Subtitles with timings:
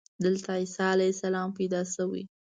[0.23, 2.23] دلته عیسی علیه السلام پیدا شوی.